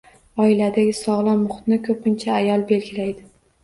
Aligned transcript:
Oiladagi 0.45 0.95
sog‘lom 1.01 1.39
muhitni 1.45 1.81
ko‘pincha 1.87 2.37
ayol 2.43 2.69
belgilaydi 2.77 3.33